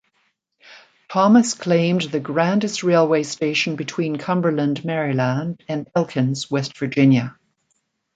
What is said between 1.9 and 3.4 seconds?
the grandest railway